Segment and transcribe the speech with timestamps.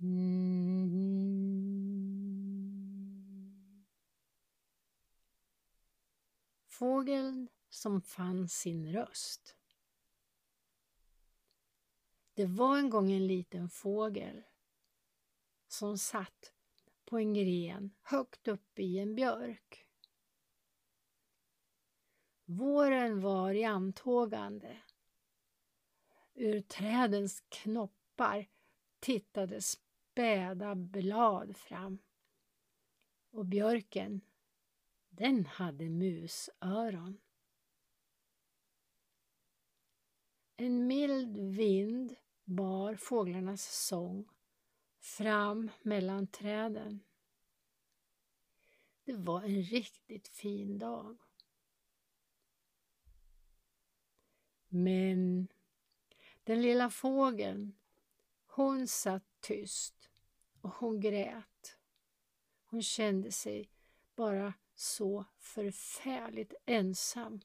[0.00, 1.56] Mm.
[6.66, 9.56] Fågeln som fann sin röst.
[12.34, 14.42] Det var en gång en liten fågel
[15.68, 16.52] som satt
[17.04, 19.86] på en gren högt upp i en björk.
[22.44, 24.76] Våren var i antågande.
[26.34, 28.48] Ur trädens knoppar
[29.00, 29.62] tittade
[30.16, 31.98] späda blad fram.
[33.30, 34.20] Och björken,
[35.08, 37.20] den hade musöron.
[40.56, 44.28] En mild vind bar fåglarnas sång
[45.00, 47.00] fram mellan träden.
[49.04, 51.16] Det var en riktigt fin dag.
[54.68, 55.48] Men
[56.44, 57.74] den lilla fågeln,
[58.46, 59.95] hon satt tyst
[60.66, 61.78] och hon grät.
[62.64, 63.70] Hon kände sig
[64.14, 67.40] bara så förfärligt ensam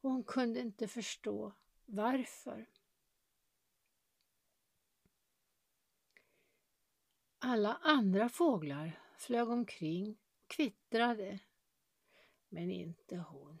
[0.00, 1.52] och hon kunde inte förstå
[1.84, 2.66] varför.
[7.38, 11.38] Alla andra fåglar flög omkring och kvittrade,
[12.48, 13.58] men inte hon.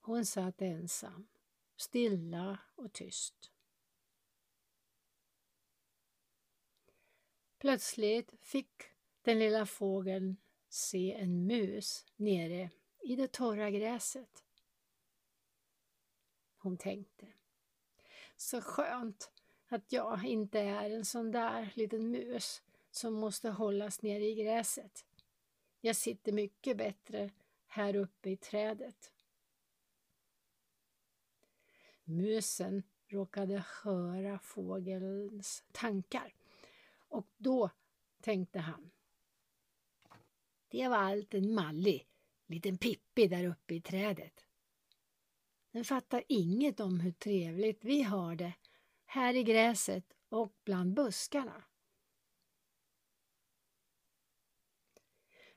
[0.00, 1.26] Hon satt ensam,
[1.76, 3.53] stilla och tyst.
[7.64, 8.82] Plötsligt fick
[9.22, 10.36] den lilla fågeln
[10.68, 12.70] se en mus nere
[13.02, 14.44] i det torra gräset.
[16.58, 17.26] Hon tänkte.
[18.36, 19.30] Så skönt
[19.68, 25.04] att jag inte är en sån där liten mus som måste hållas nere i gräset.
[25.80, 27.30] Jag sitter mycket bättre
[27.66, 29.12] här uppe i trädet.
[32.04, 36.34] Musen råkade höra fågelns tankar
[37.14, 37.70] och då
[38.20, 38.90] tänkte han.
[40.68, 42.08] Det var allt en mallig
[42.46, 44.46] liten Pippi där uppe i trädet.
[45.70, 48.52] Den fattar inget om hur trevligt vi har det
[49.04, 51.64] här i gräset och bland buskarna.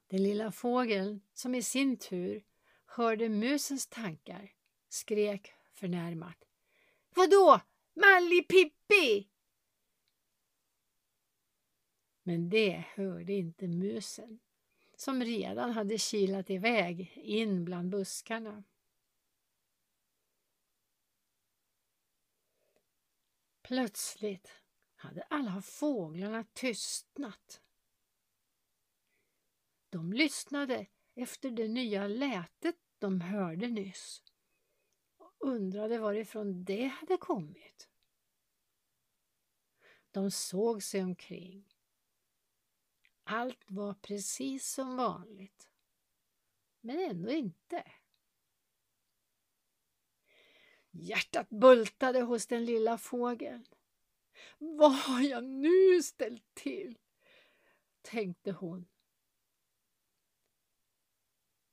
[0.08, 2.46] Den lilla fågeln, som i sin tur
[2.86, 4.54] hörde musens tankar,
[4.90, 6.44] skrek förnärmat.
[7.16, 7.62] Vadå,
[7.94, 9.28] mallig Pippi?
[12.28, 14.40] Men det hörde inte musen,
[14.96, 18.64] som redan hade kilat iväg in bland buskarna.
[23.62, 24.52] Plötsligt
[24.96, 27.62] hade alla fåglarna tystnat.
[29.90, 30.86] De lyssnade
[31.16, 34.24] efter det nya lätet de hörde nyss
[35.18, 37.90] och undrade varifrån det hade kommit.
[40.12, 41.77] De såg sig omkring.
[43.30, 45.70] Allt var precis som vanligt.
[46.82, 47.92] Men ändå inte.
[50.92, 53.66] Hjärtat bultade hos den lilla fågeln.
[54.58, 56.98] Vad har jag nu ställt till?
[58.02, 58.88] tänkte hon.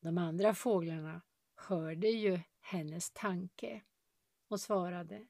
[0.01, 1.23] De andra fåglarna
[1.55, 3.83] hörde ju hennes tanke
[4.49, 5.27] och svarade.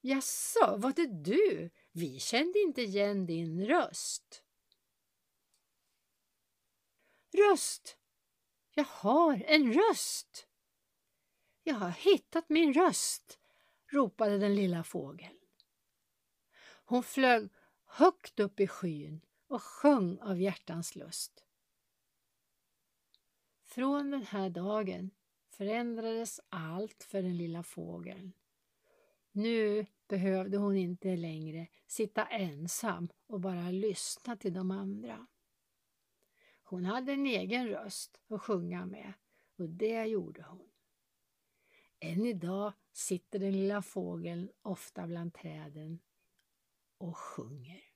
[0.00, 1.70] Jaså, var det du?
[1.92, 4.44] Vi kände inte igen din röst.
[7.32, 7.96] Röst!
[8.74, 10.46] Jag har en röst!
[11.62, 13.38] Jag har hittat min röst,
[13.86, 15.38] ropade den lilla fågeln.
[16.84, 17.48] Hon flög
[17.84, 21.44] högt upp i skyn och sjöng av hjärtans lust.
[23.62, 25.10] Från den här dagen
[25.50, 28.32] förändrades allt för den lilla fågeln.
[29.32, 35.26] Nu behövde hon inte längre sitta ensam och bara lyssna till de andra.
[36.70, 39.12] Hon hade en egen röst att sjunga med
[39.56, 40.68] och det gjorde hon.
[42.00, 46.00] Än idag sitter den lilla fågeln ofta bland träden
[46.98, 47.89] och sjunger.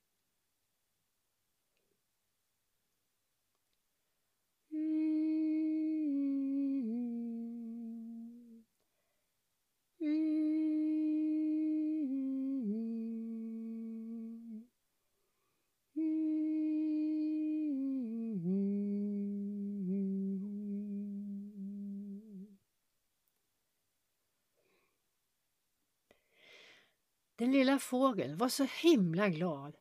[27.36, 29.76] Den lilla fågeln var så himla glad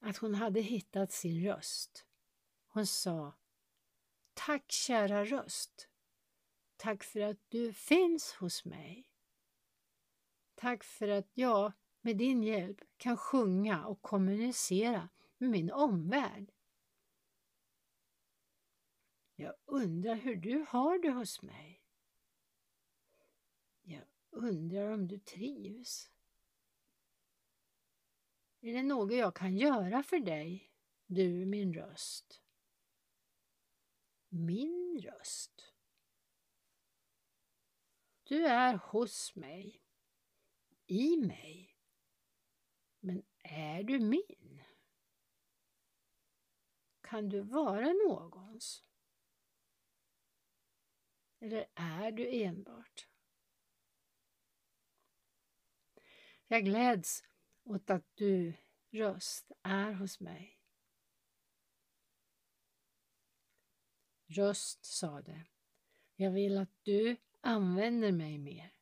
[0.00, 2.06] att hon hade hittat sin röst.
[2.68, 3.34] Hon sa
[4.34, 5.88] Tack kära röst.
[6.76, 9.10] Tack för att du finns hos mig.
[10.54, 15.08] Tack för att jag med din hjälp kan sjunga och kommunicera
[15.38, 16.52] med min omvärld.
[19.34, 21.82] Jag undrar hur du har det hos mig.
[23.82, 26.10] Jag undrar om du trivs.
[28.66, 30.72] Är det något jag kan göra för dig,
[31.06, 32.42] du min röst?
[34.28, 35.74] Min röst?
[38.22, 39.82] Du är hos mig,
[40.86, 41.78] i mig.
[43.00, 44.62] Men är du min?
[47.00, 48.84] Kan du vara någons?
[51.38, 53.08] Eller är du enbart?
[56.46, 57.22] Jag gläds
[57.66, 58.54] åt att du,
[58.90, 60.60] röst, är hos mig.
[64.26, 65.46] Röst sade,
[66.14, 68.72] jag vill att du använder mig mer.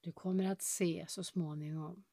[0.00, 2.04] Du kommer att se så småningom.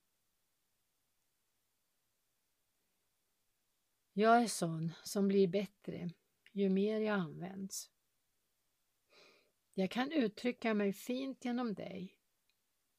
[4.14, 6.10] Jag är sån som blir bättre
[6.56, 7.92] ju mer jag används.
[9.74, 12.18] Jag kan uttrycka mig fint genom dig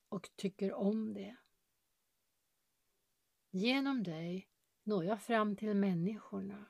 [0.09, 1.37] och tycker om det.
[3.57, 4.49] Genom dig
[4.83, 6.67] når jag fram till människorna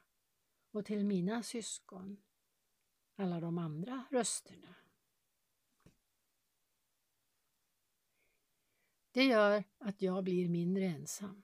[0.70, 2.22] och till mina syskon,
[3.14, 4.74] alla de andra rösterna.
[9.10, 11.42] Det gör att jag blir mindre ensam.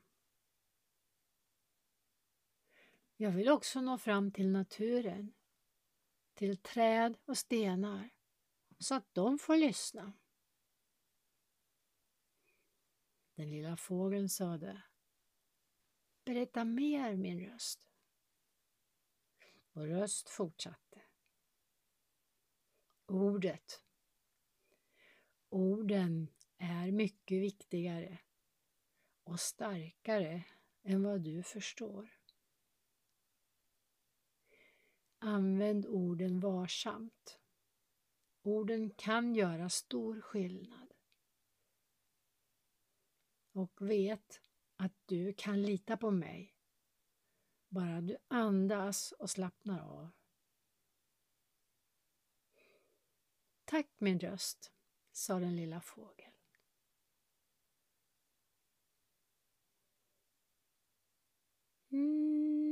[3.17, 5.33] Jag vill också nå fram till naturen,
[6.35, 8.11] till träd och stenar,
[8.79, 10.13] så att de får lyssna.
[13.35, 14.83] Den lilla fågeln sade
[16.25, 17.81] Berätta mer, min röst.
[19.73, 21.03] Och röst fortsatte.
[23.07, 23.83] Ordet.
[25.49, 28.19] Orden är mycket viktigare
[29.25, 30.45] och starkare
[30.83, 32.19] än vad du förstår.
[35.19, 37.41] Använd orden varsamt.
[38.43, 40.95] Orden kan göra stor skillnad.
[43.53, 44.41] Och vet
[44.83, 46.55] att du kan lita på mig.
[47.69, 50.11] Bara du andas och slappnar av.
[53.65, 54.73] Tack min röst,
[55.13, 56.33] sa den lilla fågeln.
[61.91, 62.72] Mm.